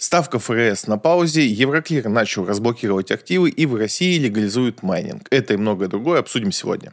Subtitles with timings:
[0.00, 5.26] Ставка ФРС на паузе, Euroclear начал разблокировать активы и в России легализуют майнинг.
[5.32, 6.92] Это и многое другое обсудим сегодня.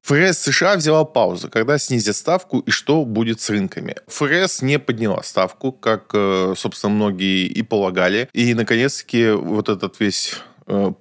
[0.00, 3.96] ФРС США взяла паузу, когда снизят ставку и что будет с рынками.
[4.06, 8.30] ФРС не подняла ставку, как, э, собственно, многие и полагали.
[8.32, 10.36] И, наконец-таки, вот этот весь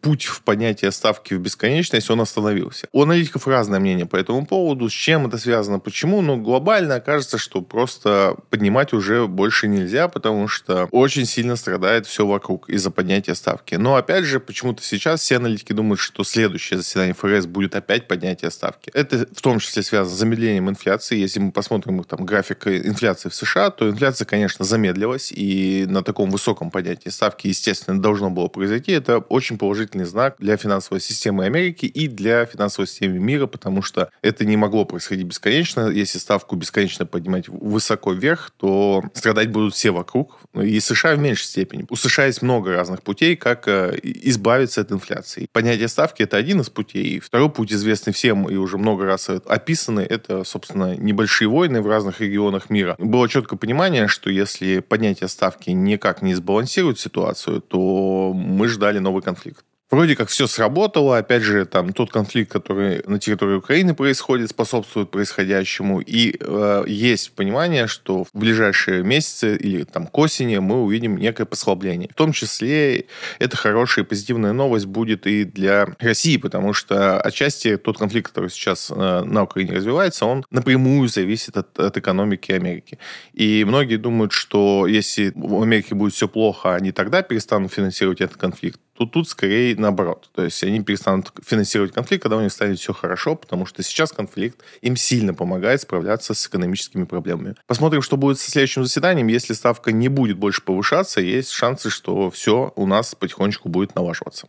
[0.01, 2.87] путь в поднятие ставки в бесконечность, он остановился.
[2.91, 7.37] У аналитиков разное мнение по этому поводу, с чем это связано, почему, но глобально кажется,
[7.37, 13.35] что просто поднимать уже больше нельзя, потому что очень сильно страдает все вокруг из-за поднятия
[13.35, 13.75] ставки.
[13.75, 18.51] Но опять же, почему-то сейчас все аналитики думают, что следующее заседание ФРС будет опять поднятие
[18.51, 18.89] ставки.
[18.93, 21.17] Это в том числе связано с замедлением инфляции.
[21.17, 26.29] Если мы посмотрим там график инфляции в США, то инфляция, конечно, замедлилась, и на таком
[26.29, 28.91] высоком поднятии ставки, естественно, должно было произойти.
[28.93, 33.81] Это очень очень положительный знак для финансовой системы Америки и для финансовой системы мира, потому
[33.81, 35.89] что это не могло происходить бесконечно.
[35.89, 40.39] Если ставку бесконечно поднимать высоко вверх, то страдать будут все вокруг.
[40.53, 41.85] И США в меньшей степени.
[41.89, 45.47] У США есть много разных путей, как э, избавиться от инфляции.
[45.51, 47.19] Понятие ставки– это один из путей.
[47.19, 52.21] Второй путь, известный всем и уже много раз описанный, это, собственно, небольшие войны в разных
[52.21, 52.95] регионах мира.
[52.99, 59.21] Было четкое понимание, что если поднятие ставки никак не сбалансирует ситуацию, то мы ждали новый
[59.21, 59.46] конфликт.
[59.89, 65.11] Вроде как все сработало, опять же, там тот конфликт, который на территории Украины происходит, способствует
[65.11, 71.15] происходящему, и э, есть понимание, что в ближайшие месяцы или там к осени мы увидим
[71.15, 72.09] некое послабление.
[72.11, 73.05] В том числе
[73.39, 78.49] это хорошая и позитивная новость будет и для России, потому что отчасти тот конфликт, который
[78.49, 82.99] сейчас э, на Украине развивается, он напрямую зависит от, от экономики Америки.
[83.31, 88.35] И многие думают, что если в Америке будет все плохо, они тогда перестанут финансировать этот
[88.35, 90.29] конфликт то тут скорее наоборот.
[90.33, 94.11] То есть они перестанут финансировать конфликт, когда у них станет все хорошо, потому что сейчас
[94.11, 97.55] конфликт им сильно помогает справляться с экономическими проблемами.
[97.67, 99.27] Посмотрим, что будет со следующим заседанием.
[99.27, 104.47] Если ставка не будет больше повышаться, есть шансы, что все у нас потихонечку будет налаживаться.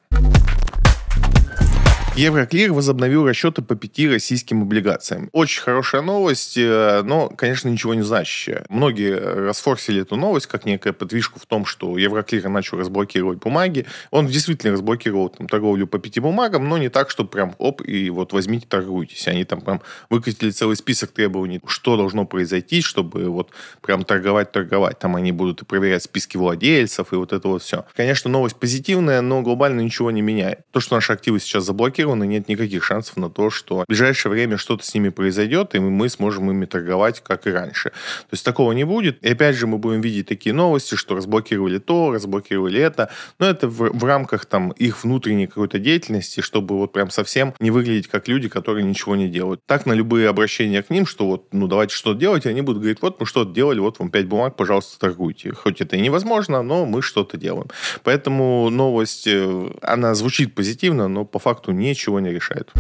[2.19, 5.31] Евроклир возобновил расчеты по пяти российским облигациям.
[5.31, 8.65] Очень хорошая новость, э, но, конечно, ничего не значащая.
[8.69, 13.87] Многие расфорсили эту новость как некая подвижку в том, что Евроклир начал разблокировать бумаги.
[14.11, 18.11] Он действительно разблокировал там, торговлю по пяти бумагам, но не так, что прям оп, и
[18.11, 19.29] вот возьмите, торгуйтесь.
[19.29, 19.81] Они там прям
[20.11, 24.99] выкатили целый список требований, что должно произойти, чтобы вот прям торговать-торговать.
[24.99, 27.85] Там они будут проверять списки владельцев, и вот это вот все.
[27.95, 30.63] Конечно, новость позитивная, но глобально ничего не меняет.
[30.73, 34.33] То, что наши активы сейчас заблокированы, заблокированы, нет никаких шансов на то, что в ближайшее
[34.33, 37.91] время что-то с ними произойдет, и мы сможем ими торговать, как и раньше.
[37.91, 39.23] То есть такого не будет.
[39.25, 43.11] И опять же, мы будем видеть такие новости, что разблокировали то, разблокировали это.
[43.39, 47.71] Но это в, в рамках там их внутренней какой-то деятельности, чтобы вот прям совсем не
[47.71, 49.61] выглядеть как люди, которые ничего не делают.
[49.67, 53.03] Так на любые обращения к ним, что вот, ну, давайте что-то делать, они будут говорить,
[53.03, 55.53] вот мы что-то делали, вот вам пять бумаг, пожалуйста, торгуйте.
[55.53, 57.69] Хоть это и невозможно, но мы что-то делаем.
[58.05, 62.71] Поэтому новость, э, она звучит позитивно, но по факту не ничего не решает.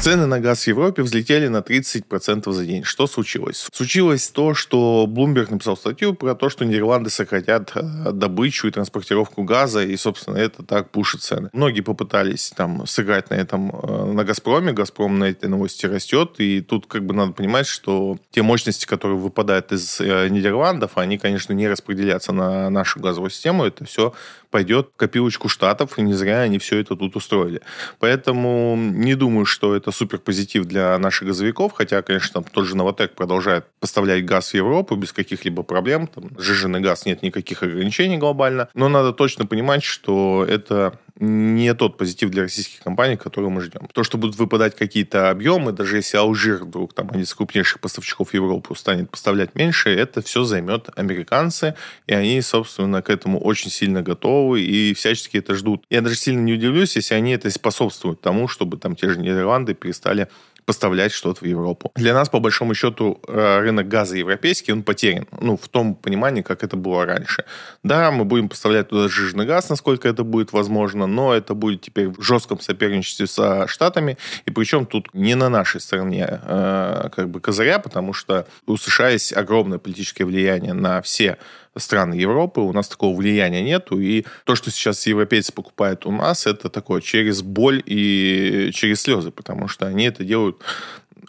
[0.00, 2.82] Цены на газ в Европе взлетели на 30% за день.
[2.82, 3.68] Что случилось?
[3.72, 9.44] Случилось то, что Bloomberg написал статью про то, что Нидерланды сократят э, добычу и транспортировку
[9.44, 11.50] газа, и, собственно, это так пушит цены.
[11.52, 14.72] Многие попытались там сыграть на этом э, на Газпроме.
[14.72, 19.18] Газпром на этой новости растет, и тут как бы надо понимать, что те мощности, которые
[19.18, 23.64] выпадают из э, Нидерландов, они, конечно, не распределятся на нашу газовую систему.
[23.64, 24.12] Это все
[24.52, 27.62] пойдет в копилочку штатов, и не зря они все это тут устроили.
[27.98, 32.76] Поэтому не думаю, что это супер позитив для наших газовиков, хотя, конечно, там тот же
[32.76, 36.06] Новотек продолжает поставлять газ в Европу без каких-либо проблем.
[36.06, 38.68] Там сжиженный газ нет никаких ограничений глобально.
[38.74, 43.88] Но надо точно понимать, что это не тот позитив для российских компаний, который мы ждем.
[43.92, 48.30] То, что будут выпадать какие-то объемы, даже если Алжир вдруг, там, один из крупнейших поставщиков
[48.30, 51.74] в Европу, станет поставлять меньше, это все займет американцы,
[52.06, 55.84] и они, собственно, к этому очень сильно готовы и всячески это ждут.
[55.90, 59.74] Я даже сильно не удивлюсь, если они это способствуют тому, чтобы там те же Нидерланды
[59.74, 60.28] перестали
[60.64, 61.92] поставлять что-то в Европу.
[61.94, 65.26] Для нас, по большому счету, э, рынок газа европейский, он потерян.
[65.40, 67.44] Ну, в том понимании, как это было раньше.
[67.82, 72.08] Да, мы будем поставлять туда жирный газ, насколько это будет возможно, но это будет теперь
[72.08, 77.40] в жестком соперничестве со Штатами, и причем тут не на нашей стороне э, как бы
[77.40, 81.38] козыря, потому что у США есть огромное политическое влияние на все
[81.76, 86.46] страны Европы, у нас такого влияния нету, и то, что сейчас европейцы покупают у нас,
[86.46, 90.62] это такое через боль и через слезы, потому что они это делают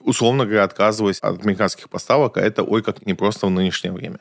[0.03, 4.19] условно говоря, отказываясь от американских поставок, а это ой как непросто в нынешнее время.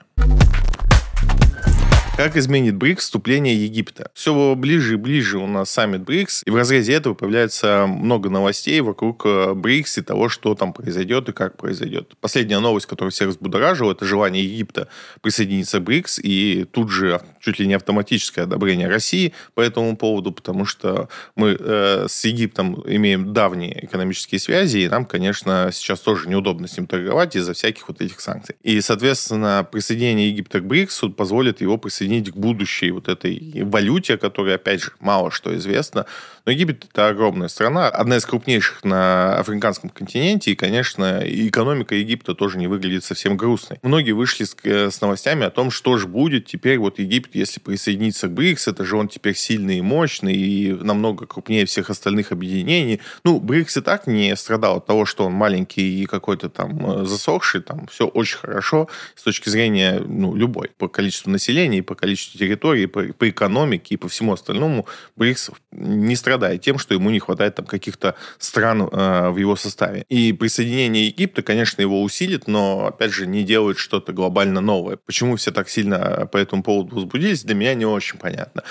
[2.14, 4.10] Как изменит БРИКС вступление Египта?
[4.12, 8.80] Все ближе и ближе у нас саммит БРИКС, и в разрезе этого появляется много новостей
[8.82, 12.12] вокруг э, БРИКС и того, что там произойдет и как произойдет.
[12.20, 14.88] Последняя новость, которая всех взбудоражила, это желание Египта
[15.22, 20.32] присоединиться к БРИКС, и тут же чуть ли не автоматическое одобрение России по этому поводу,
[20.32, 26.28] потому что мы э, с Египтом имеем давние экономические связи, и нам, конечно, сейчас тоже
[26.28, 28.54] неудобно с ним торговать из-за всяких вот этих санкций.
[28.62, 34.16] И, соответственно, присоединение Египта к БРИКСу позволит его присоединить присоединить к будущей вот этой валюте,
[34.16, 36.06] которая, опять же, мало что известно.
[36.44, 42.34] Но Египет– это огромная страна, одна из крупнейших на африканском континенте, и, конечно, экономика Египта
[42.34, 43.78] тоже не выглядит совсем грустной.
[43.82, 47.60] Многие вышли с, э, с новостями о том, что же будет теперь вот Египет, если
[47.60, 52.32] присоединиться к БРИКС, это же он теперь сильный и мощный, и намного крупнее всех остальных
[52.32, 53.00] объединений.
[53.24, 57.04] Ну, БРИКС и так не страдал от того, что он маленький и какой-то там э,
[57.04, 61.91] засохший, там все очень хорошо с точки зрения, ну, любой, по количеству населения, и по
[61.94, 64.86] количеству территорий, по, по экономике и по всему остальному
[65.16, 70.04] БРИКС не страдает тем, что ему не хватает там каких-то стран э, в его составе.
[70.08, 74.96] И присоединение Египта, конечно, его усилит, но, опять же, не делает что-то глобально новое.
[74.96, 78.62] Почему все так сильно по этому поводу возбудились, для меня не очень понятно.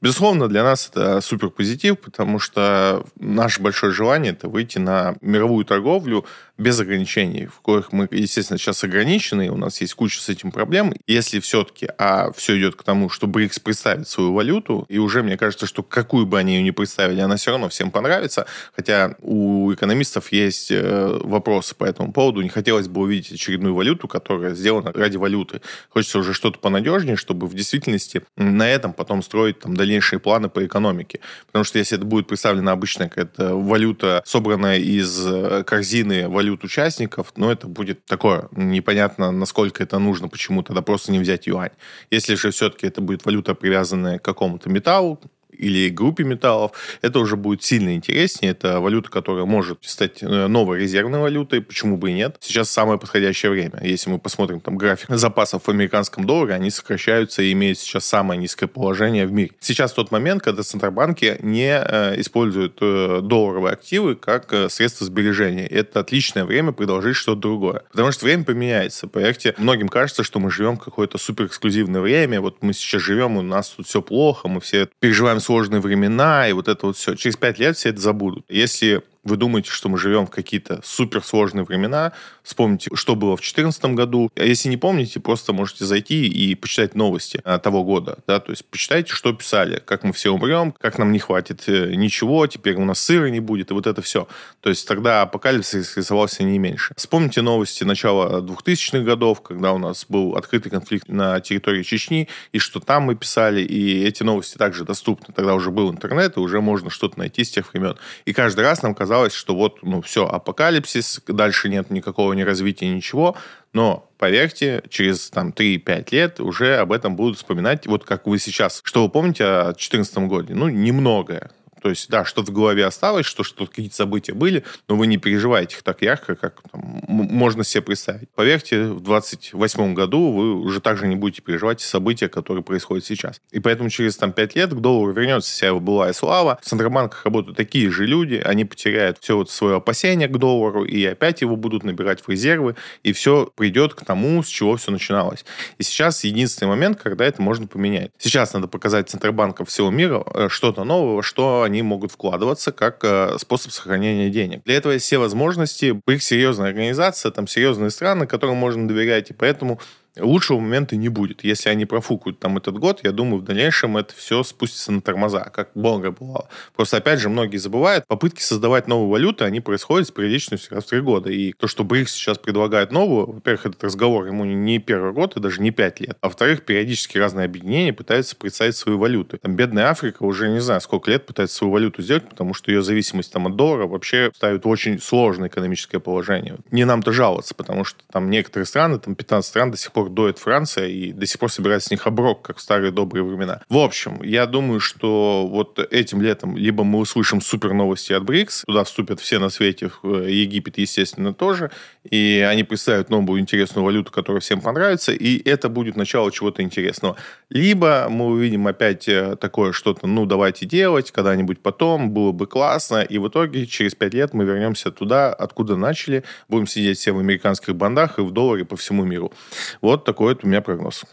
[0.00, 5.64] Безусловно, для нас это супер позитив, потому что наше большое желание это выйти на мировую
[5.64, 6.24] торговлю
[6.58, 10.50] без ограничений, в коих мы, естественно, сейчас ограничены, и у нас есть куча с этим
[10.50, 10.92] проблем.
[11.06, 15.36] Если все-таки, а все идет к тому, что БРИКС представит свою валюту, и уже мне
[15.36, 19.72] кажется, что какую бы они ее ни представили, она все равно всем понравится, хотя у
[19.72, 22.42] экономистов есть э, вопросы по этому поводу.
[22.42, 25.60] Не хотелось бы увидеть очередную валюту, которая сделана ради валюты.
[25.90, 30.66] Хочется уже что-то понадежнее, чтобы в действительности на этом потом строить там дальнейшие планы по
[30.66, 31.20] экономике.
[31.46, 36.64] Потому что если это будет представлена обычная какая-то валюта, собранная из э, корзины валют валют
[36.64, 41.70] участников, но это будет такое, непонятно, насколько это нужно, почему тогда просто не взять юань.
[42.10, 46.72] Если же все-таки это будет валюта, привязанная к какому-то металлу, или группе металлов,
[47.02, 48.52] это уже будет сильно интереснее.
[48.52, 52.36] Это валюта, которая может стать э, новой резервной валютой, почему бы и нет.
[52.40, 53.80] Сейчас самое подходящее время.
[53.82, 58.40] Если мы посмотрим там график запасов в американском долларе, они сокращаются и имеют сейчас самое
[58.40, 59.50] низкое положение в мире.
[59.60, 65.66] Сейчас тот момент, когда центробанки не э, используют э, долларовые активы как средство сбережения.
[65.66, 67.82] Это отличное время предложить что-то другое.
[67.90, 69.08] Потому что время поменяется.
[69.08, 72.40] Поверьте, многим кажется, что мы живем какое-то супер эксклюзивное время.
[72.40, 76.52] Вот мы сейчас живем, у нас тут все плохо, мы все переживаем сложные времена, и
[76.52, 77.14] вот это вот все.
[77.14, 78.44] Через пять лет все это забудут.
[78.48, 83.84] Если вы думаете, что мы живем в какие-то суперсложные времена, вспомните, что было в 2014
[83.94, 84.30] году.
[84.34, 88.18] А если не помните, просто можете зайти и почитать новости а, того года.
[88.26, 88.40] Да?
[88.40, 92.46] То есть почитайте, что писали, как мы все умрем, как нам не хватит э, ничего,
[92.46, 94.28] теперь у нас сыра не будет, и вот это все.
[94.60, 96.94] То есть тогда апокалипсис рисовался не меньше.
[96.96, 102.58] Вспомните новости начала 2000-х годов, когда у нас был открытый конфликт на территории Чечни, и
[102.58, 105.34] что там мы писали, и эти новости также доступны.
[105.34, 107.96] Тогда уже был интернет, и уже можно что-то найти с тех времен.
[108.24, 112.42] И каждый раз нам казалось, казалось, что вот, ну, все, апокалипсис, дальше нет никакого ни
[112.42, 113.36] развития, ничего,
[113.72, 118.80] но поверьте, через там 3-5 лет уже об этом будут вспоминать, вот как вы сейчас.
[118.84, 120.54] Что вы помните о 2014 году?
[120.54, 121.50] Ну, немногое.
[121.82, 125.16] То есть, да, что-то в голове осталось, что что какие-то события были, но вы не
[125.16, 128.28] переживаете их так ярко, как там, можно себе представить.
[128.34, 133.40] Поверьте, в 28 году вы уже также не будете переживать события, которые происходят сейчас.
[133.50, 136.58] И поэтому через там 5 лет к доллару вернется вся его былая слава.
[136.62, 141.04] В Центробанках работают такие же люди, они потеряют все вот свое опасение к доллару, и
[141.04, 145.44] опять его будут набирать в резервы, и все придет к тому, с чего все начиналось.
[145.78, 148.10] И сейчас единственный момент, когда это можно поменять.
[148.18, 153.36] Сейчас надо показать Центробанкам всего мира э, что-то нового, что они могут вкладываться как э,
[153.38, 154.62] способ сохранения денег.
[154.64, 156.00] Для этого есть все возможности.
[156.06, 159.80] БРИКС серьезная организация, там серьезные страны, которым можно доверять, и поэтому
[160.20, 161.44] лучшего момента не будет.
[161.44, 165.44] Если они профукают там этот год, я думаю, в дальнейшем это все спустится на тормоза,
[165.44, 166.48] как много было.
[166.74, 170.88] Просто, опять же, многие забывают, попытки создавать новую валюту, они происходят с периодичностью раз в
[170.88, 171.30] три года.
[171.30, 175.40] И то, что БРИКС сейчас предлагает новую, во-первых, этот разговор ему не первый год и
[175.40, 176.16] даже не пять лет.
[176.20, 179.38] А во-вторых, периодически разные объединения пытаются представить свою валюту.
[179.38, 182.82] Там бедная Африка уже не знаю, сколько лет пытается свою валюту сделать, потому что ее
[182.82, 186.56] зависимость там от доллара вообще ставит в очень сложное экономическое положение.
[186.70, 190.38] Не нам-то жаловаться, потому что там некоторые страны, там 15 стран до сих пор дует
[190.38, 193.60] Франция и до сих пор собирает с них оброк, как в старые добрые времена.
[193.68, 198.64] В общем, я думаю, что вот этим летом либо мы услышим супер новости от БРИКС,
[198.66, 201.70] туда вступят все на свете, э, Египет, естественно, тоже,
[202.08, 207.16] и они представят новую интересную валюту, которая всем понравится, и это будет начало чего-то интересного.
[207.50, 213.00] Либо мы увидим опять э, такое что-то, ну, давайте делать, когда-нибудь потом, было бы классно,
[213.00, 217.18] и в итоге через пять лет мы вернемся туда, откуда начали, будем сидеть все в
[217.18, 219.32] американских бандах и в долларе по всему миру.
[219.80, 221.04] Вот такой вот у меня прогноз.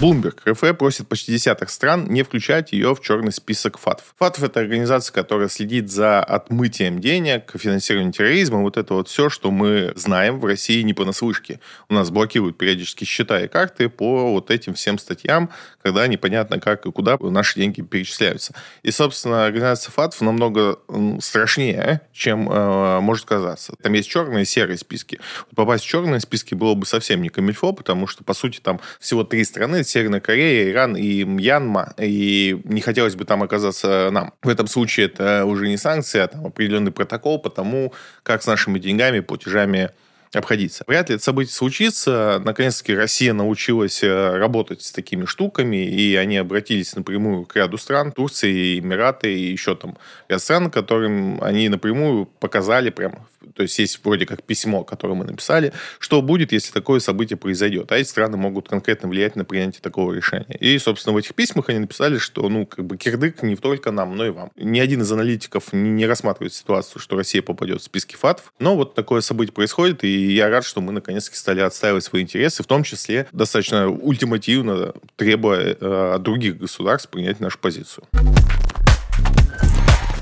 [0.00, 4.14] Bloomberg РФ просит почти десяток стран не включать ее в черный список ФАТФ.
[4.18, 9.50] ФАТФ— это организация, которая следит за отмытием денег, финансированием терроризма, вот это вот все, что
[9.50, 11.60] мы знаем в России не понаслышке.
[11.90, 15.50] У нас блокируют периодически счета и карты по вот этим всем статьям,
[15.82, 18.54] когда непонятно как и куда наши деньги перечисляются.
[18.82, 20.78] И, собственно, организация ФАТФ намного
[21.20, 23.74] страшнее, чем э, может казаться.
[23.82, 25.20] Там есть черные и серые списки.
[25.54, 29.24] Попасть в черные списки было бы совсем не камильфо, потому что, по сути, там всего
[29.24, 34.32] три страны Северная Корея, Иран и Мьянма, и не хотелось бы там оказаться нам.
[34.42, 37.92] В этом случае это уже не санкция, а там определенный протокол по тому,
[38.22, 39.90] как с нашими деньгами, платежами
[40.32, 40.84] обходиться.
[40.86, 42.40] Вряд ли это событие случится.
[42.44, 48.12] Наконец-таки Россия научилась э, работать с такими штуками, и они обратились напрямую к ряду стран,
[48.12, 54.00] Турции, Эмираты и еще там ряд стран, которым они напрямую показали прямо то есть есть
[54.04, 57.90] вроде как письмо, которое мы написали, что будет, если такое событие произойдет.
[57.92, 60.56] А эти страны могут конкретно влиять на принятие такого решения.
[60.58, 64.16] И, собственно, в этих письмах они написали, что, ну, как бы кирдык не только нам,
[64.16, 64.50] но и вам.
[64.56, 68.52] Ни один из аналитиков не, рассматривает ситуацию, что Россия попадет в списки ФАТФ.
[68.58, 72.62] Но вот такое событие происходит, и я рад, что мы наконец-таки стали отстаивать свои интересы,
[72.62, 78.04] в том числе достаточно ультимативно требуя э, от других государств принять нашу позицию.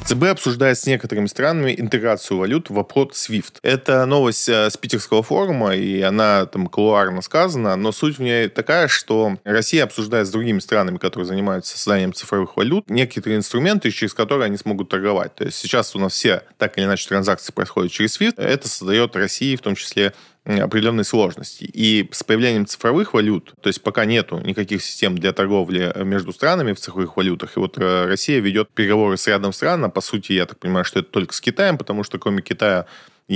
[0.08, 3.58] ЦБ обсуждает с некоторыми странами интеграцию валют в обход SWIFT.
[3.60, 8.48] Это новость э, с питерского форума, и она там колуарно сказана, но суть в ней
[8.48, 14.14] такая, что Россия обсуждает с другими странами, которые занимаются созданием цифровых валют, некоторые инструменты, через
[14.14, 15.34] которые они смогут торговать.
[15.34, 18.40] То есть сейчас у нас все так или иначе транзакции происходят через SWIFT.
[18.40, 20.14] Это создает России в том числе
[20.49, 21.64] определенные сложности.
[21.64, 26.73] И с появлением цифровых валют, то есть пока нету никаких систем для торговли между странами
[26.73, 30.33] в цифровых валютах, и вот э, Россия ведет переговоры с рядом стран, а по сути,
[30.33, 32.87] я так понимаю, что это только с Китаем, потому что кроме Китая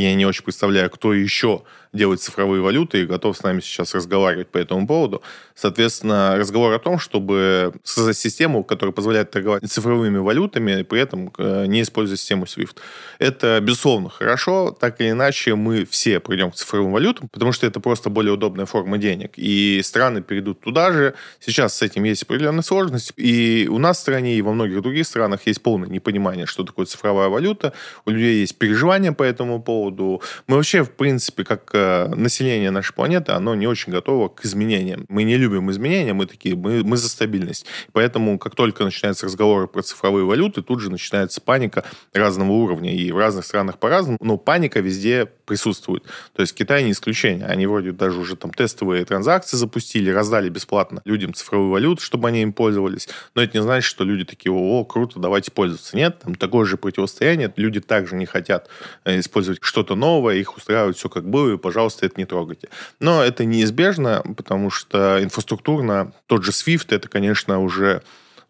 [0.00, 4.48] я не очень представляю, кто еще делать цифровые валюты и готов с нами сейчас разговаривать
[4.48, 5.22] по этому поводу.
[5.54, 11.66] Соответственно, разговор о том, чтобы создать систему, которая позволяет торговать цифровыми валютами, при этом э,
[11.66, 12.76] не используя систему SWIFT.
[13.18, 14.74] Это, безусловно, хорошо.
[14.78, 18.64] Так или иначе, мы все придем к цифровым валютам, потому что это просто более удобная
[18.64, 19.32] форма денег.
[19.36, 21.14] И страны перейдут туда же.
[21.40, 23.12] Сейчас с этим есть определенная сложность.
[23.16, 26.86] И у нас в стране, и во многих других странах есть полное непонимание, что такое
[26.86, 27.74] цифровая валюта.
[28.06, 29.81] У людей есть переживания по этому поводу.
[29.90, 35.06] Мы вообще, в принципе, как э, население нашей планеты, оно не очень готово к изменениям.
[35.08, 37.66] Мы не любим изменения, мы такие, мы, мы за стабильность.
[37.92, 42.94] Поэтому, как только начинаются разговоры про цифровые валюты, тут же начинается паника разного уровня.
[42.94, 46.04] И в разных странах по-разному, но паника везде присутствует.
[46.34, 47.46] То есть Китай не исключение.
[47.46, 52.42] Они вроде даже уже там тестовые транзакции запустили, раздали бесплатно людям цифровую валюту, чтобы они
[52.42, 53.08] им пользовались.
[53.34, 55.96] Но это не значит, что люди такие, о, круто, давайте пользоваться.
[55.96, 57.52] Нет, там такое же противостояние.
[57.56, 58.68] Люди также не хотят
[59.04, 62.68] э, использовать что-то новое, их устраивает все как было, и, пожалуйста, это не трогайте.
[63.00, 68.02] Но это неизбежно, потому что инфраструктурно тот же SWIFT, это, конечно, уже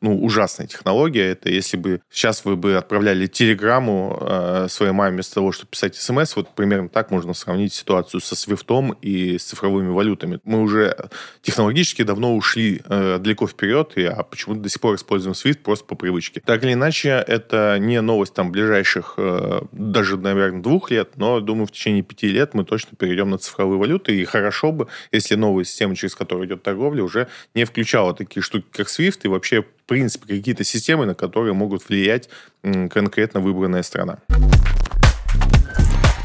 [0.03, 1.31] ну, ужасная технология.
[1.31, 5.95] Это если бы сейчас вы бы отправляли телеграмму э, своей маме вместо того, чтобы писать
[5.95, 10.41] смс, вот примерно так можно сравнить ситуацию со свифтом и с цифровыми валютами.
[10.45, 10.97] Мы уже
[11.41, 15.85] технологически давно ушли э, далеко вперед, и, а почему-то до сих пор используем Swift просто
[15.85, 16.43] по привычке.
[16.45, 21.67] Так или иначе, это не новость там ближайших э, даже, наверное, двух лет, но, думаю,
[21.67, 25.65] в течение пяти лет мы точно перейдем на цифровые валюты, и хорошо бы, если новая
[25.65, 30.27] система, через которую идет торговля, уже не включала такие штуки, как Swift, и вообще принципе,
[30.39, 32.31] какие-то системы, на которые могут влиять
[32.63, 34.21] конкретно выбранная страна.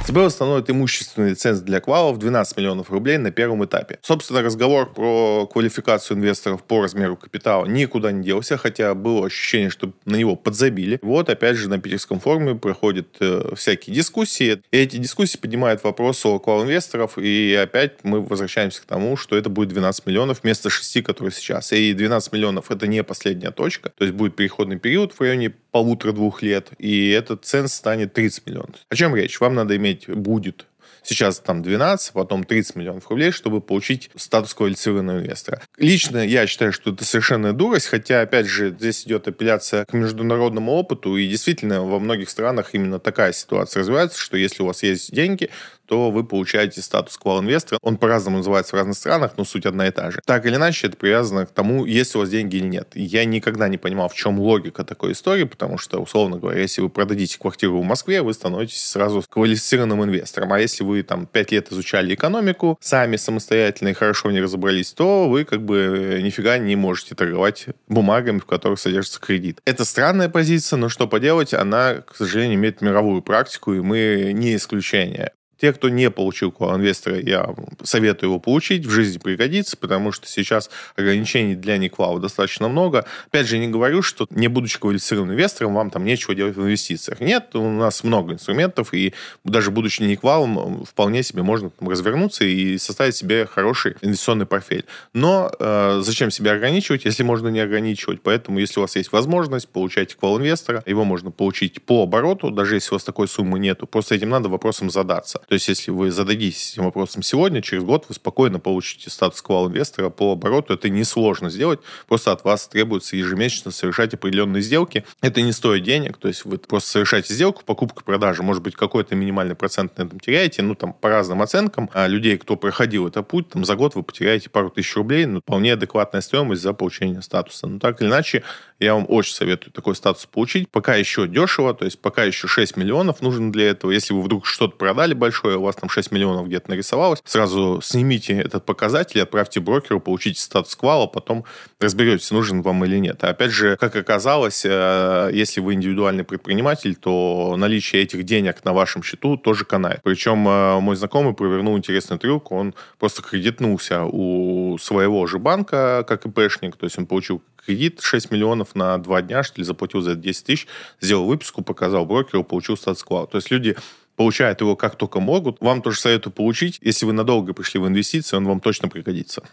[0.07, 3.99] ЦБ установит имущественный лиценз для квалов 12 миллионов рублей на первом этапе.
[4.01, 9.91] Собственно, разговор про квалификацию инвесторов по размеру капитала никуда не делся, хотя было ощущение, что
[10.05, 10.97] на него подзабили.
[11.01, 14.61] Вот, опять же, на питерском форуме проходят э, всякие дискуссии.
[14.71, 19.49] И эти дискуссии поднимают вопрос о квал-инвесторов, и опять мы возвращаемся к тому, что это
[19.49, 21.73] будет 12 миллионов вместо 6, которые сейчас.
[21.73, 26.41] И 12 миллионов это не последняя точка, то есть будет переходный период в районе полутора-двух
[26.41, 28.77] лет, и этот ценз станет 30 миллионов.
[28.89, 29.39] О чем речь?
[29.39, 30.65] Вам надо иметь будет
[31.03, 35.61] Сейчас там 12, потом 30 миллионов рублей, чтобы получить статус квалифицированного инвестора.
[35.77, 40.73] Лично я считаю, что это совершенно дурость, хотя, опять же, здесь идет апелляция к международному
[40.73, 45.13] опыту, и действительно во многих странах именно такая ситуация развивается, что если у вас есть
[45.13, 45.49] деньги,
[45.87, 47.79] то вы получаете статус квал-инвестора.
[47.81, 50.21] Он по-разному называется в разных странах, но суть одна и та же.
[50.25, 52.89] Так или иначе, это привязано к тому, есть у вас деньги или нет.
[52.93, 56.89] Я никогда не понимал, в чем логика такой истории, потому что, условно говоря, если вы
[56.89, 60.53] продадите квартиру в Москве, вы становитесь сразу квалифицированным инвестором.
[60.53, 64.91] А если вы там пять лет изучали экономику, сами самостоятельно и хорошо в ней разобрались,
[64.91, 69.61] то вы как бы нифига не можете торговать бумагами, в которых содержится кредит.
[69.65, 74.55] Это странная позиция, но что поделать, она, к сожалению, имеет мировую практику, и мы не
[74.55, 75.31] исключение.
[75.59, 80.69] Те, кто не получил квал-инвестора, я советую его получить, в жизни пригодится, потому что сейчас
[80.95, 83.05] ограничений для неквала достаточно много.
[83.27, 87.19] Опять же, не говорю, что не будучи квалифицированным инвестором, вам там нечего делать в инвестициях.
[87.19, 92.77] Нет, у нас много инструментов, и даже будучи неквалом, вполне себе можно там, развернуться и
[92.77, 94.85] составить себе хороший инвестиционный портфель.
[95.13, 98.21] Но э, зачем себя ограничивать, если можно не ограничивать?
[98.21, 102.91] Поэтому, если у вас есть возможность, получайте квал-инвестора, его можно получить по обороту, даже если
[102.91, 103.87] у вас такой суммы нету.
[103.87, 105.41] Просто этим надо вопросом задаться.
[105.47, 110.09] То есть, если вы зададитесь этим вопросом сегодня, через год вы спокойно получите статус квал-инвестора
[110.09, 110.73] по обороту.
[110.73, 115.05] Это несложно сделать, просто от вас требуется ежемесячно совершать определенные сделки.
[115.21, 119.15] Это не стоит денег, то есть вы просто совершаете сделку, покупка, продажа, может быть, какой-то
[119.15, 123.27] минимальный процент на этом теряете, ну, там, по разным оценкам, а людей, кто проходил этот
[123.27, 127.21] путь, там, за год вы потеряете пару тысяч рублей, ну, вполне адекватная стоимость за получение
[127.21, 127.67] статуса.
[127.67, 128.43] Но так или иначе,
[128.79, 130.69] я вам очень советую такой статус получить.
[130.69, 133.91] Пока еще дешево, то есть пока еще 6 миллионов нужно для этого.
[133.91, 138.33] Если вы вдруг что-то продали большое, у вас там 6 миллионов где-то нарисовалось, сразу снимите
[138.33, 141.45] этот показатель, отправьте брокеру, получите статус квала, потом
[141.79, 143.23] разберетесь, нужен вам или нет.
[143.23, 148.73] А опять же, как оказалось, э, если вы индивидуальный предприниматель, то наличие этих денег на
[148.73, 150.01] вашем счету тоже канает.
[150.03, 156.25] Причем э, мой знакомый провернул интересный трюк, он просто кредитнулся у своего же банка, как
[156.25, 160.11] ИПшник, то есть он получил кредит 6 миллионов на 2 дня, что ли, заплатил за
[160.11, 160.67] это 10 тысяч,
[161.01, 163.27] сделал выписку, показал брокеру, получил статус квал.
[163.27, 163.75] То есть люди
[164.15, 165.59] получают его как только могут.
[165.59, 166.79] Вам тоже советую получить.
[166.81, 169.43] Если вы надолго пришли в инвестиции, он вам точно пригодится.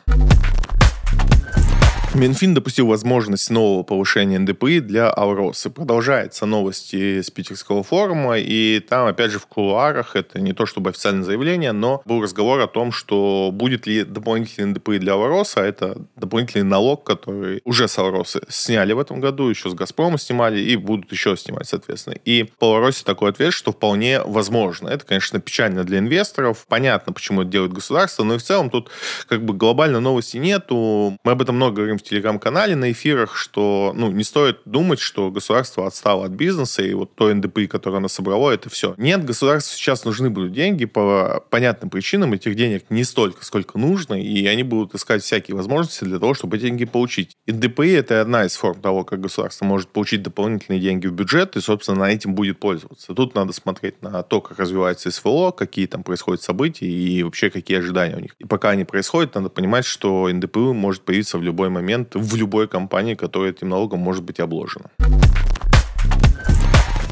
[2.15, 5.69] Минфин допустил возможность нового повышения НДПИ для Авросы.
[5.69, 10.91] Продолжается новости с Питерского форума, и там, опять же, в кулуарах, это не то чтобы
[10.91, 15.99] официальное заявление, но был разговор о том, что будет ли дополнительный НДПИ для Авроса, это
[16.15, 20.77] дополнительный налог, который уже с Авросы сняли в этом году, еще с Газпрома снимали, и
[20.77, 22.15] будут еще снимать, соответственно.
[22.25, 24.89] И по Авросе такой ответ, что вполне возможно.
[24.89, 26.65] Это, конечно, печально для инвесторов.
[26.69, 28.89] Понятно, почему это делает государство, но и в целом тут
[29.27, 31.19] как бы глобально новости нету.
[31.25, 35.31] Мы об этом много говорим в телеграм-канале на эфирах, что ну, не стоит думать, что
[35.31, 38.95] государство отстало от бизнеса, и вот то НДП, которое оно собрало, это все.
[38.97, 42.33] Нет, государству сейчас нужны будут деньги по понятным причинам.
[42.33, 46.57] Этих денег не столько, сколько нужно, и они будут искать всякие возможности для того, чтобы
[46.57, 47.37] эти деньги получить.
[47.47, 51.61] НДПИ— это одна из форм того, как государство может получить дополнительные деньги в бюджет, и,
[51.61, 53.15] собственно, на этим будет пользоваться.
[53.15, 57.79] Тут надо смотреть на то, как развивается СВО, какие там происходят события и вообще какие
[57.79, 58.35] ожидания у них.
[58.39, 62.37] И пока они происходят, надо понимать, что НДПИ может появиться в любой момент момент в
[62.37, 64.91] любой компании, которая этим налогом может быть обложена.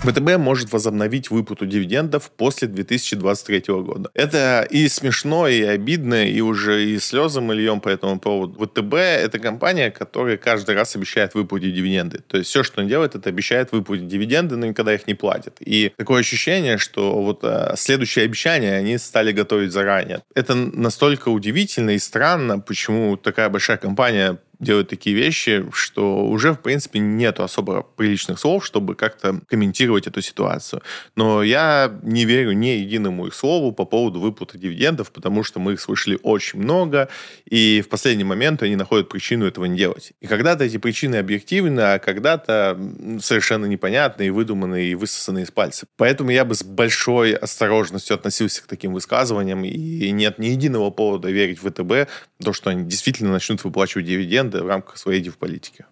[0.03, 4.11] ВТБ может возобновить выплату дивидендов после 2023 года.
[4.15, 8.67] Это и смешно, и обидно, и уже и слезы мы льем по этому поводу.
[8.67, 12.19] ВТБ— это компания, которая каждый раз обещает выплатить дивиденды.
[12.27, 15.59] То есть все, что он делает, это обещает выплатить дивиденды, но никогда их не платит.
[15.61, 20.23] И такое ощущение, что вот а, следующие обещания они стали готовить заранее.
[20.35, 26.61] Это настолько удивительно и странно, почему такая большая компания делают такие вещи, что уже, в
[26.61, 30.83] принципе, нет особо приличных слов, чтобы как-то комментировать эту ситуацию.
[31.17, 35.73] Но я не верю ни единому их слову по поводу выплаты дивидендов, потому что мы
[35.73, 37.09] их слышали очень много,
[37.45, 40.13] и в последний момент они находят причину этого не делать.
[40.21, 42.79] И когда-то эти причины объективны, а когда-то
[43.21, 45.87] совершенно непонятные, выдуманные и высосанные из пальца.
[45.97, 51.31] Поэтому я бы с большой осторожностью относился к таким высказываниям, и нет ни единого повода
[51.31, 52.09] верить в ВТБ,
[52.43, 55.87] то, что они действительно начнут выплачивать дивиденды, в рамках своей дивполитики.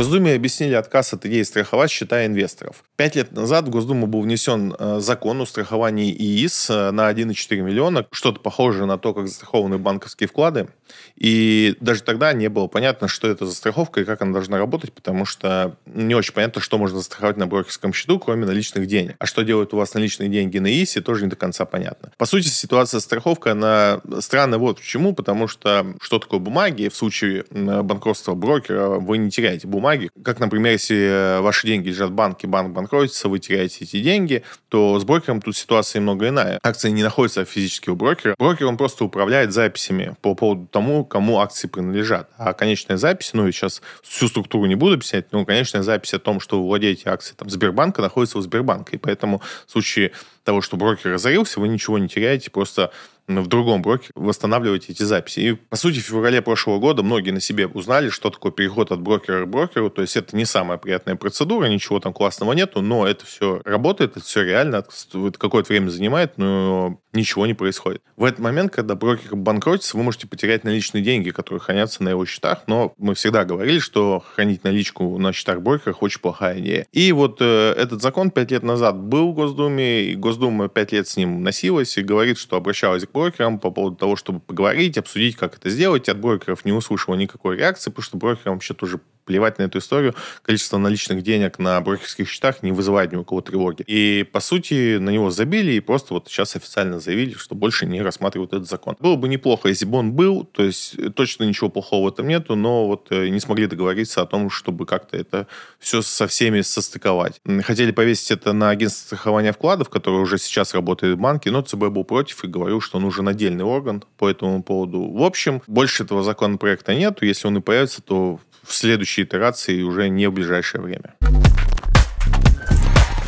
[0.00, 2.84] Госдуме объяснили отказ от идеи страховать счета инвесторов.
[2.96, 7.60] Пять лет назад в Госдуму был внесен э, закон о страховании ИИС э, на 1,4
[7.60, 10.68] миллиона, что-то похожее на то, как застрахованы банковские вклады.
[11.16, 14.92] И даже тогда не было понятно, что это за страховка и как она должна работать,
[14.94, 19.16] потому что не очень понятно, что можно застраховать на брокерском счету, кроме наличных денег.
[19.18, 22.12] А что делают у вас наличные деньги на ИИСе, тоже не до конца понятно.
[22.16, 26.88] По сути, ситуация с страховкой, она странная вот почему, потому что что такое бумаги?
[26.88, 30.10] В случае банкротства брокера вы не теряете бумаги, бумаги.
[30.24, 34.44] Как, например, если э, ваши деньги лежат в банке, банк банкротится, вы теряете эти деньги,
[34.68, 36.58] то с брокером тут ситуация немного иная.
[36.62, 38.34] Акции не находятся физически у брокера.
[38.38, 42.30] Брокер, он просто управляет записями по поводу тому, кому акции принадлежат.
[42.38, 46.18] А конечная запись, ну, я сейчас всю структуру не буду объяснять, но конечная запись о
[46.18, 48.96] том, что вы владеете акцией там, Сбербанка, находится у Сбербанка.
[48.96, 50.12] И поэтому в случае
[50.44, 52.92] того, что брокер разорился, вы ничего не теряете, просто
[53.38, 55.40] в другом брокере восстанавливать эти записи.
[55.40, 59.00] И, по сути, в феврале прошлого года многие на себе узнали, что такое переход от
[59.00, 59.90] брокера к брокеру.
[59.90, 64.16] То есть это не самая приятная процедура, ничего там классного нету, но это все работает,
[64.16, 68.02] это все реально, это какое-то время занимает, но ничего не происходит.
[68.16, 72.24] В этот момент, когда брокер банкротится, вы можете потерять наличные деньги, которые хранятся на его
[72.26, 76.86] счетах, но мы всегда говорили, что хранить наличку на счетах брокерах очень плохая идея.
[76.92, 81.08] И вот э, этот закон пять лет назад был в Госдуме, и Госдума пять лет
[81.08, 85.36] с ним носилась и говорит, что обращалась к брокерам по поводу того, чтобы поговорить, обсудить,
[85.36, 86.08] как это сделать.
[86.08, 90.16] От брокеров не услышала никакой реакции, потому что брокерам вообще тоже плевать на эту историю.
[90.42, 93.84] Количество наличных денег на брокерских счетах не вызывает ни у кого тревоги.
[93.86, 98.02] И, по сути, на него забили и просто вот сейчас официально заявили, что больше не
[98.02, 98.96] рассматривают этот закон.
[98.98, 102.56] Было бы неплохо, если бы он был, то есть точно ничего плохого в этом нету,
[102.56, 105.46] но вот э, не смогли договориться о том, чтобы как-то это
[105.78, 107.40] все со всеми состыковать.
[107.62, 111.86] Хотели повесить это на агентство страхования вкладов, которое уже сейчас работает в банке, но ЦБ
[111.90, 115.02] был против и говорил, что нужен отдельный орган по этому поводу.
[115.02, 117.24] В общем, больше этого законопроекта нету.
[117.24, 118.74] Если он и появится, то в
[119.20, 121.14] следующей итерации уже не в ближайшее время.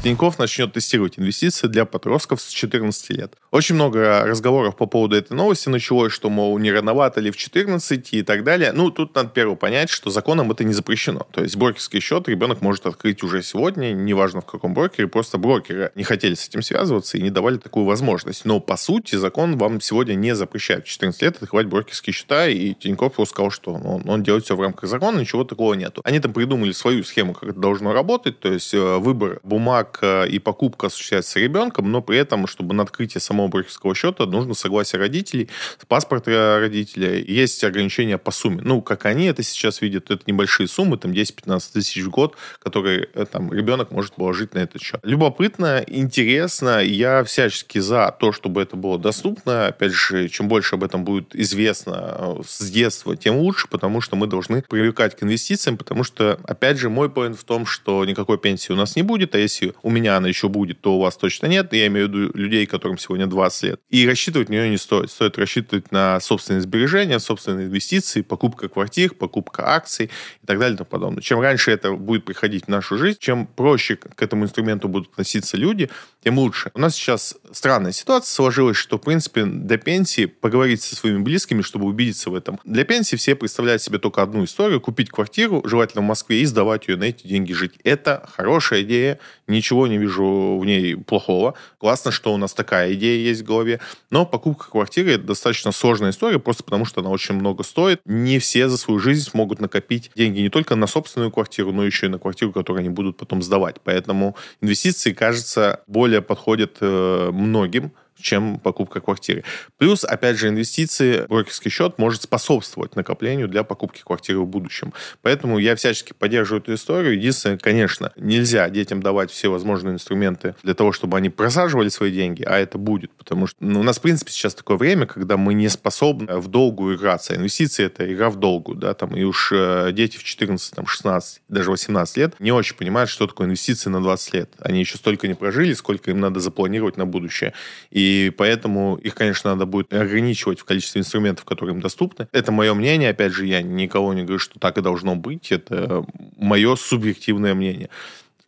[0.02, 3.34] Тиньков начнет тестировать инвестиции для подростков с 14 лет.
[3.52, 8.12] Очень много разговоров по поводу этой новости началось, что, мол, не рановато ли в 14
[8.12, 8.72] и так далее.
[8.72, 11.28] Ну, тут надо первое понять, что законом это не запрещено.
[11.30, 15.92] То есть брокерский счет ребенок может открыть уже сегодня, неважно в каком брокере, просто брокеры
[15.94, 18.44] не хотели с этим связываться и не давали такую возможность.
[18.44, 22.74] Но, по сути, закон вам сегодня не запрещает в 14 лет открывать брокерские счета, и
[22.74, 26.02] Тиньков просто сказал, что он, он делает все в рамках закона, ничего такого нету.
[26.04, 30.28] Они там придумали свою схему, как это должно работать, то есть э, выбор бумаг бумаг
[30.28, 35.00] и покупка осуществляется ребенком, но при этом, чтобы на открытие самого брокерского счета нужно согласие
[35.00, 35.48] родителей,
[35.88, 38.60] паспорт родителя, есть ограничения по сумме.
[38.62, 43.08] Ну, как они это сейчас видят, это небольшие суммы, там 10-15 тысяч в год, которые
[43.14, 45.00] э, там ребенок может положить на этот счет.
[45.02, 49.66] Любопытно, интересно, я всячески за то, чтобы это было доступно.
[49.66, 54.16] Опять же, чем больше об этом будет известно э, с детства, тем лучше, потому что
[54.16, 58.38] мы должны привлекать к инвестициям, потому что, опять же, мой поинт в том, что никакой
[58.38, 61.16] пенсии у нас не будет, а если у меня она еще будет, то у вас
[61.16, 61.72] точно нет.
[61.72, 63.80] Я имею в виду людей, которым сегодня 20 лет.
[63.90, 65.10] И рассчитывать на нее не стоит.
[65.10, 70.10] Стоит рассчитывать на собственные сбережения, собственные инвестиции, покупка квартир, покупка акций
[70.42, 71.22] и так далее и тому подобное.
[71.22, 75.56] Чем раньше это будет приходить в нашу жизнь, чем проще к этому инструменту будут относиться
[75.56, 75.90] люди,
[76.22, 76.70] тем лучше.
[76.74, 81.62] У нас сейчас странная ситуация сложилась, что, в принципе, до пенсии поговорить со своими близкими,
[81.62, 82.60] чтобы убедиться в этом.
[82.64, 84.80] Для пенсии все представляют себе только одну историю.
[84.80, 87.72] Купить квартиру, желательно в Москве, и сдавать ее на эти деньги жить.
[87.84, 89.18] Это хорошая идея.
[89.52, 91.54] Ничего не вижу в ней плохого.
[91.78, 93.80] Классно, что у нас такая идея есть в голове.
[94.10, 98.00] Но покупка квартиры– это достаточно сложная история, просто потому что она очень много стоит.
[98.04, 102.06] Не все за свою жизнь смогут накопить деньги не только на собственную квартиру, но еще
[102.06, 103.76] и на квартиру, которую они будут потом сдавать.
[103.84, 109.44] Поэтому инвестиции, кажется, более подходят э, многим чем покупка квартиры.
[109.78, 114.92] Плюс, опять же, инвестиции, брокерский счет может способствовать накоплению для покупки квартиры в будущем.
[115.22, 117.14] Поэтому я всячески поддерживаю эту историю.
[117.14, 122.42] Единственное, конечно, нельзя детям давать все возможные инструменты для того, чтобы они просаживали свои деньги,
[122.42, 125.54] а это будет, потому что ну, у нас, в принципе, сейчас такое время, когда мы
[125.54, 127.34] не способны в долгу играться.
[127.34, 131.42] Инвестиции— это игра в долгу, да, там, и уж э, дети в 14, там, 16,
[131.48, 134.50] даже 18 лет не очень понимают, что такое инвестиции на 20 лет.
[134.60, 137.52] Они еще столько не прожили, сколько им надо запланировать на будущее.
[137.90, 142.28] И и поэтому их, конечно, надо будет ограничивать в количестве инструментов, которые им доступны.
[142.32, 143.10] Это мое мнение.
[143.10, 145.52] Опять же, я никого не говорю, что так и должно быть.
[145.52, 146.04] Это
[146.36, 147.88] мое субъективное мнение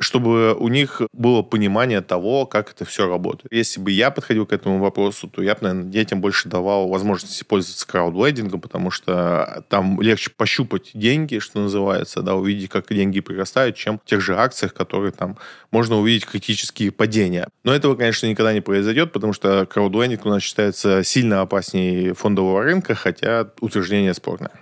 [0.05, 3.53] чтобы у них было понимание того, как это все работает.
[3.53, 7.43] Если бы я подходил к этому вопросу, то я бы, наверное, детям больше давал возможности
[7.45, 13.77] пользоваться краудлендингом, потому что там легче пощупать деньги, что называется, да, увидеть, как деньги прирастают,
[13.77, 15.39] чем в тех же акциях, которые там
[15.71, 17.49] можно увидеть критические падения.
[17.65, 22.63] Но этого, конечно, никогда не произойдет, потому что краудлендинг у нас считается сильно опаснее фондового
[22.63, 24.53] рынка, хотя утверждение спорное.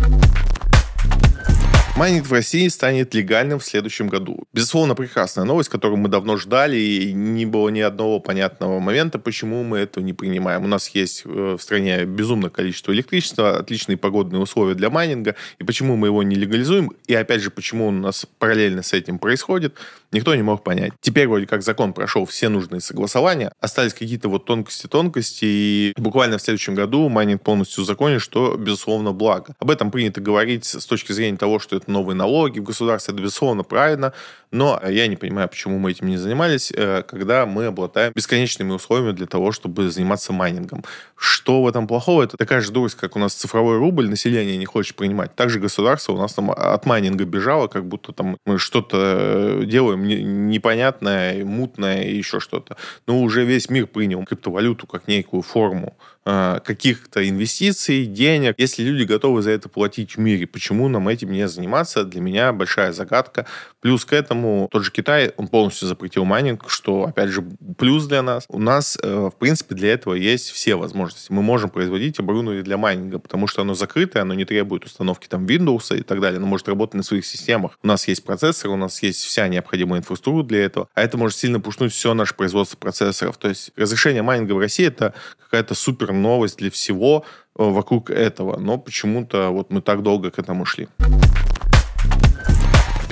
[1.95, 4.45] Майнинг в России станет легальным в следующем году.
[4.55, 9.63] Безусловно, прекрасная новость, которую мы давно ждали, и не было ни одного понятного момента, почему
[9.63, 10.65] мы этого не принимаем.
[10.65, 15.65] У нас есть э, в стране безумное количество электричества, отличные погодные условия для майнинга, и
[15.65, 19.75] почему мы его не легализуем, и опять же, почему у нас параллельно с этим происходит,
[20.13, 20.95] никто не мог понять.
[21.03, 26.43] Теперь вроде как закон прошел все нужные согласования, остались какие-то вот тонкости-тонкости, и буквально в
[26.43, 29.55] следующем году майнинг полностью узаконят, что, безусловно, благо.
[29.59, 33.23] Об этом принято говорить с точки зрения того, что это новые налоги в государстве, это
[33.23, 34.13] безусловно правильно,
[34.53, 39.13] но я не понимаю, почему мы этим не занимались, э, когда мы обладаем бесконечными условиями
[39.13, 40.85] для того, чтобы заниматься майнингом.
[41.17, 42.23] Что в этом плохого?
[42.23, 45.35] Это такая же дурость, как у нас цифровой рубль население не хочет принимать.
[45.35, 50.07] Также государство у нас там от майнинга бежало, как будто там мы что-то э, делаем
[50.51, 52.77] непонятное, мутное и еще что-то.
[53.07, 58.55] Но уже весь мир принял криптовалюту как некую форму каких-то инвестиций, денег.
[58.59, 62.05] Если люди готовы за это платить в мире, почему нам этим не заниматься?
[62.05, 63.47] Для меня большая загадка.
[63.81, 67.45] Плюс к этому тот же Китай, он полностью запретил майнинг, что, опять же,
[67.77, 68.45] плюс для нас.
[68.49, 71.33] У нас, э, в принципе, для этого есть все возможности.
[71.33, 75.47] Мы можем производить оборудование для майнинга, потому что оно закрытое, оно не требует установки там
[75.47, 76.39] Windows и так далее.
[76.39, 77.79] Оно может работать на своих системах.
[77.83, 80.89] У нас есть процессор, у нас есть вся необходимая инфраструктура для этого.
[80.95, 83.37] А это может сильно пушнуть все наше производство процессоров.
[83.39, 87.25] То есть разрешение майнинга в России это какая-то супер новость для всего
[87.59, 88.59] э, вокруг этого.
[88.59, 90.89] Но почему-то вот мы так долго к этому шли.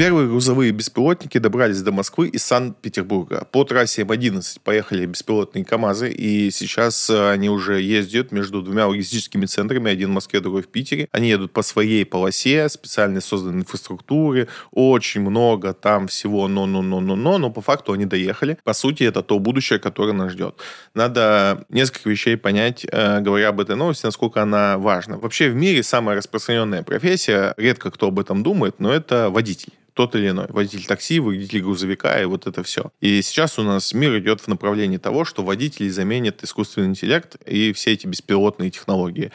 [0.01, 3.47] Первые грузовые беспилотники добрались до Москвы из Санкт-Петербурга.
[3.53, 9.45] По трассе М11 поехали беспилотные КАМАЗы, и сейчас э, они уже ездят между двумя логистическими
[9.45, 11.07] центрами, один в Москве, другой в Питере.
[11.13, 17.61] Они едут по своей полосе, специально созданной инфраструктуре, очень много там всего но-но-но-но-но, но по
[17.61, 18.57] факту они доехали.
[18.65, 20.55] По сути, это то будущее, которое нас ждет.
[20.95, 25.19] Надо несколько вещей понять, э, говоря об этой новости, насколько она важна.
[25.19, 30.15] Вообще в мире самая распространенная профессия, редко кто об этом думает, но это водитель тот
[30.15, 30.47] или иной.
[30.49, 32.93] Водитель такси, водитель грузовика и вот это все.
[33.01, 37.73] И сейчас у нас мир идет в направлении того, что водители заменят искусственный интеллект и
[37.73, 39.31] все эти беспилотные технологии.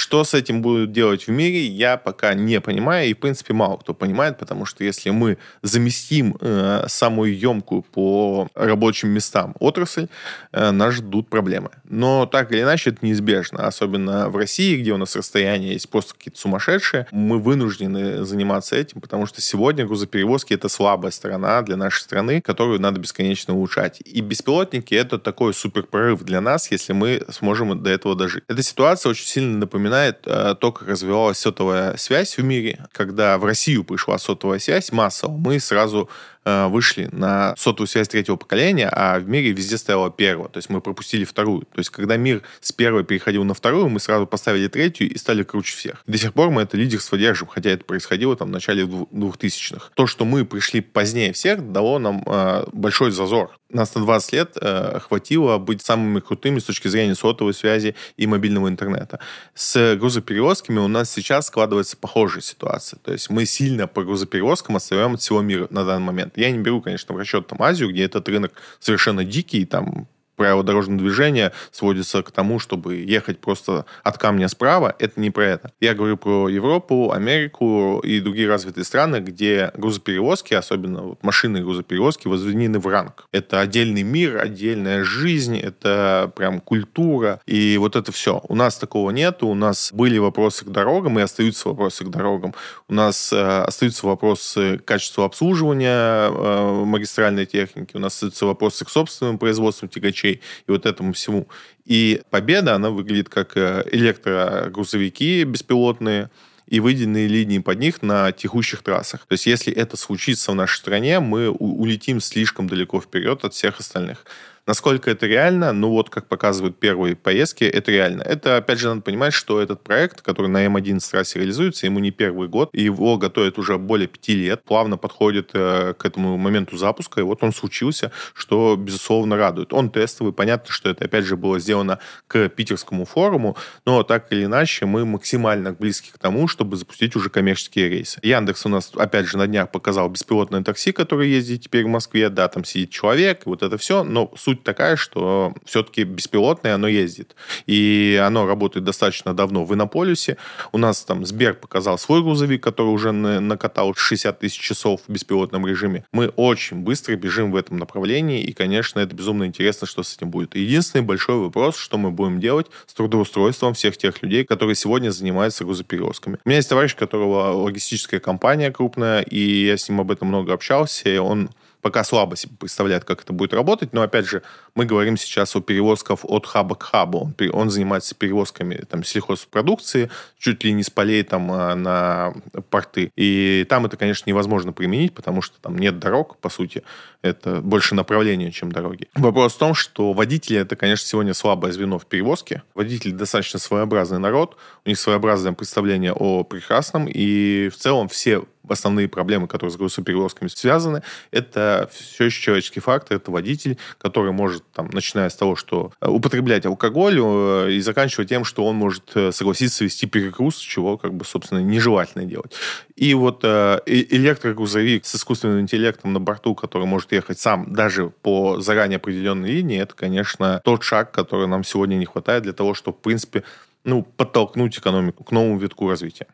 [0.00, 3.76] Что с этим будут делать в мире, я пока не понимаю, и, в принципе, мало
[3.76, 10.06] кто понимает, потому что если мы заместим э, самую емкую по рабочим местам отрасль,
[10.52, 11.68] э, нас ждут проблемы.
[11.84, 16.14] Но так или иначе это неизбежно, особенно в России, где у нас расстояния есть просто
[16.14, 22.00] какие-то сумасшедшие, мы вынуждены заниматься этим, потому что сегодня грузоперевозки это слабая сторона для нашей
[22.00, 24.00] страны, которую надо бесконечно улучшать.
[24.06, 28.44] И беспилотники это такой супер прорыв для нас, если мы сможем до этого дожить.
[28.48, 32.86] Эта ситуация очень сильно напоминает напоминает э, то, как развивалась сотовая связь в мире.
[32.92, 36.08] Когда в Россию пришла сотовая связь массово, мы сразу
[36.44, 40.48] вышли на сотовую связь третьего поколения, а в мире везде стояла первая.
[40.48, 41.62] То есть мы пропустили вторую.
[41.62, 45.42] То есть когда мир с первой переходил на вторую, мы сразу поставили третью и стали
[45.42, 46.02] круче всех.
[46.06, 49.90] До сих пор мы это лидерство держим, хотя это происходило там в начале 2000-х.
[49.94, 53.58] То, что мы пришли позднее всех, дало нам э, большой зазор.
[53.68, 58.26] Нас на 20 лет э, хватило быть самыми крутыми с точки зрения сотовой связи и
[58.26, 59.20] мобильного интернета.
[59.54, 62.98] С грузоперевозками у нас сейчас складывается похожая ситуация.
[62.98, 66.29] То есть мы сильно по грузоперевозкам отстаем от всего мира на данный момент.
[66.36, 70.08] Я не беру, конечно, в расчет там Азию, где этот рынок совершенно дикий, там
[70.40, 74.96] правила дорожного движения сводится к тому, чтобы ехать просто от камня справа.
[74.98, 75.72] Это не про это.
[75.80, 82.26] Я говорю про Европу, Америку и другие развитые страны, где грузоперевозки, особенно вот машины грузоперевозки,
[82.26, 83.26] возведены в ранг.
[83.32, 87.42] Это отдельный мир, отдельная жизнь, это прям культура.
[87.44, 88.40] И вот это все.
[88.48, 89.42] У нас такого нет.
[89.42, 92.54] У нас были вопросы к дорогам и остаются вопросы к дорогам.
[92.88, 97.90] У нас э, остаются вопросы качества обслуживания э, магистральной техники.
[97.94, 101.48] У нас остаются вопросы к собственным производствам тягачей вещей и вот этому всему.
[101.84, 106.30] И победа, она выглядит как э, электрогрузовики беспилотные,
[106.66, 109.26] и выделенные линии под них на текущих трассах.
[109.26, 113.80] То есть, если это случится в нашей стране, мы улетим слишком далеко вперед от всех
[113.80, 114.24] остальных.
[114.66, 115.72] Насколько это реально?
[115.72, 118.22] Ну вот, как показывают первые поездки, это реально.
[118.22, 122.10] Это, опять же, надо понимать, что этот проект, который на М11 трассе реализуется, ему не
[122.10, 127.20] первый год, его готовят уже более пяти лет, плавно подходит э, к этому моменту запуска,
[127.20, 129.72] и вот он случился, что, безусловно, радует.
[129.72, 134.44] Он тестовый, понятно, что это, опять же, было сделано к питерскому форуму, но так или
[134.44, 138.20] иначе мы максимально близки к тому, чтобы запустить уже коммерческие рейсы.
[138.22, 142.28] Яндекс у нас, опять же, на днях показал беспилотное такси, которое ездит теперь в Москве,
[142.28, 146.88] да, там сидит человек, вот это все, но суть суть такая, что все-таки беспилотное оно
[146.88, 147.36] ездит.
[147.66, 150.38] И оно работает достаточно давно в Иннополисе.
[150.72, 155.66] У нас там Сбер показал свой грузовик, который уже накатал 60 тысяч часов в беспилотном
[155.66, 156.04] режиме.
[156.12, 160.30] Мы очень быстро бежим в этом направлении, и, конечно, это безумно интересно, что с этим
[160.30, 160.56] будет.
[160.56, 165.64] Единственный большой вопрос, что мы будем делать с трудоустройством всех тех людей, которые сегодня занимаются
[165.64, 166.38] грузоперевозками.
[166.44, 170.28] У меня есть товарищ, у которого логистическая компания крупная, и я с ним об этом
[170.28, 171.50] много общался, и он
[171.80, 174.42] пока слабо себе представляет, как это будет работать, но, опять же,
[174.74, 177.32] мы говорим сейчас о перевозках от хаба к хабу.
[177.38, 182.34] Он, он занимается перевозками там, сельхозпродукции, чуть ли не с полей там, а, на
[182.70, 183.12] порты.
[183.16, 186.82] И там это, конечно, невозможно применить, потому что там нет дорог, по сути.
[187.22, 189.08] Это больше направление, чем дороги.
[189.14, 192.62] Вопрос в том, что водители— это, конечно, сегодня слабое звено в перевозке.
[192.74, 199.08] Водители достаточно своеобразный народ, у них своеобразное представление о прекрасном, и в целом все основные
[199.08, 204.88] проблемы, которые с грузоперевозками связаны, это все еще человеческий фактор, это водитель, который может, там,
[204.92, 209.32] начиная с того, что э, употреблять алкоголь э, и заканчивая тем, что он может э,
[209.32, 212.52] согласиться вести перегруз, чего, как бы, собственно, нежелательно делать.
[212.96, 218.96] И вот электрогрузовик с искусственным интеллектом на борту, который может ехать сам даже по заранее
[218.96, 223.00] определенной линии, это, конечно, тот шаг, который нам сегодня не хватает для того, чтобы, в
[223.00, 223.42] принципе,
[223.84, 226.26] ну, подтолкнуть экономику к новому витку развития.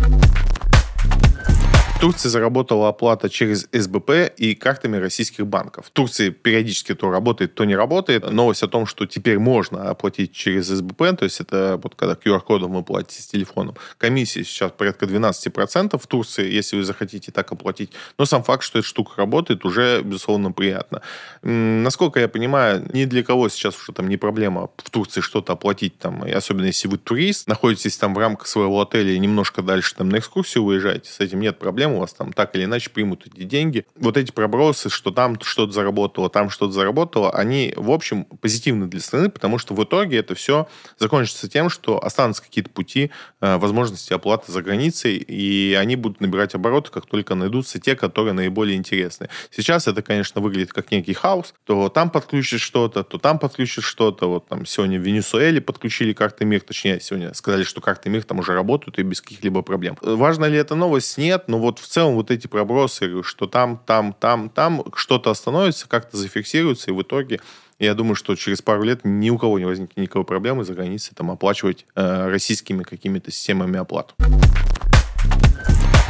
[1.97, 5.87] В Турции заработала оплата через СБП и картами российских банков.
[5.87, 8.31] В Турции периодически то работает, то не работает.
[8.31, 12.75] Новость о том, что теперь можно оплатить через СБП, то есть это вот когда QR-кодом
[12.75, 13.77] вы платите с телефоном.
[13.97, 17.93] Комиссия сейчас порядка 12% в Турции, если вы захотите так оплатить.
[18.19, 21.01] Но сам факт, что эта штука работает, уже, безусловно, приятно.
[21.41, 25.99] Насколько я понимаю, ни для кого сейчас уже там не проблема в Турции что-то оплатить,
[25.99, 29.95] там, и особенно если вы турист, находитесь там в рамках своего отеля и немножко дальше
[29.95, 32.91] там на экскурсию уезжаете, с этим нет проблем проблем, у вас там так или иначе
[32.91, 33.85] примут эти деньги.
[33.97, 39.01] Вот эти пробросы, что там что-то заработало, там что-то заработало, они, в общем, позитивны для
[39.01, 40.67] страны, потому что в итоге это все
[40.99, 46.55] закончится тем, что останутся какие-то пути э, возможности оплаты за границей, и они будут набирать
[46.55, 49.29] обороты, как только найдутся те, которые наиболее интересны.
[49.51, 51.55] Сейчас это, конечно, выглядит как некий хаос.
[51.65, 54.29] То там подключишь что-то, то там подключишь что-то.
[54.29, 58.39] Вот там сегодня в Венесуэле подключили карты МИР, точнее, сегодня сказали, что карты МИР там
[58.39, 59.97] уже работают и без каких-либо проблем.
[60.03, 61.19] Важно ли это новость?
[61.19, 65.31] Нет, но вот вот в целом вот эти пробросы, что там, там, там, там что-то
[65.31, 67.41] остановится, как-то зафиксируется, и в итоге
[67.79, 71.15] я думаю, что через пару лет ни у кого не возникнет никакой проблемы за границей
[71.15, 74.15] там оплачивать э, российскими какими-то системами оплат.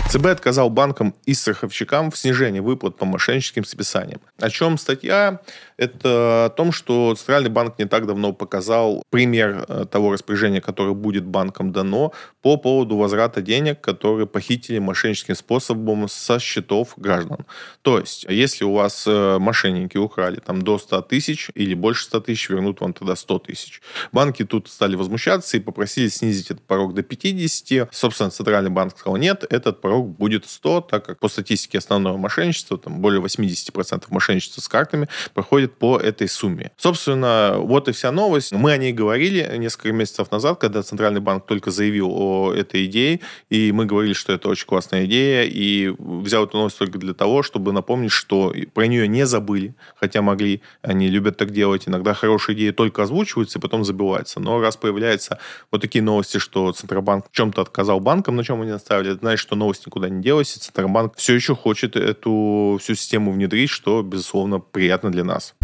[0.09, 4.21] ЦБ отказал банкам и страховщикам в снижении выплат по мошенническим списаниям.
[4.39, 5.41] О чем статья?
[5.77, 10.95] Это о том, что Центральный банк не так давно показал пример э, того распоряжения, которое
[10.95, 17.45] будет банкам дано по поводу возврата денег, которые похитили мошенническим способом со счетов граждан.
[17.83, 22.21] То есть, если у вас э, мошенники украли там до 100 тысяч или больше 100
[22.21, 23.83] тысяч, вернут вам тогда 100 тысяч.
[24.13, 27.93] Банки тут стали возмущаться и попросили снизить этот порог до 50.
[27.93, 32.17] Собственно, Центральный банк сказал, нет, этот порог порог будет 100, так как по статистике основного
[32.17, 36.71] мошенничества, там более 80% мошенничества с картами проходит по этой сумме.
[36.77, 38.53] Собственно, вот и вся новость.
[38.53, 43.21] Мы о ней говорили несколько месяцев назад, когда Центральный банк только заявил о этой идее,
[43.51, 47.43] и мы говорили, что это очень классная идея, и взял эту новость только для того,
[47.43, 51.89] чтобы напомнить, что про нее не забыли, хотя могли, они любят так делать.
[51.89, 54.41] Иногда хорошие идеи только озвучиваются и потом забываются.
[54.41, 55.39] Но раз появляются
[55.73, 59.57] вот такие новости, что Центробанк чем-то отказал банкам, на чем они наставили, это значит, что
[59.57, 64.59] новость никуда не делась, и Центробанк все еще хочет эту всю систему внедрить, что, безусловно,
[64.59, 65.55] приятно для нас.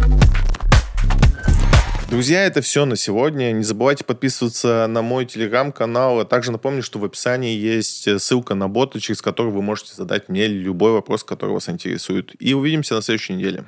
[2.09, 3.51] Друзья, это все на сегодня.
[3.53, 6.19] Не забывайте подписываться на мой телеграм-канал.
[6.19, 10.29] А также напомню, что в описании есть ссылка на бота, через который вы можете задать
[10.29, 12.35] мне любой вопрос, который вас интересует.
[12.39, 13.65] И увидимся на следующей неделе.